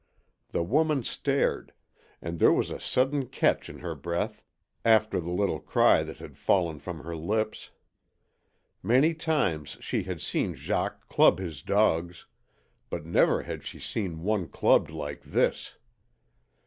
[0.49, 1.73] The woman stared,
[2.23, 4.43] and there was a sudden catch in her breath
[4.83, 7.69] after the little cry that had fallen from her lips.
[8.81, 12.25] Many times she had seen Jacques club his dogs,
[12.89, 15.77] but never had she seen one clubbed like this.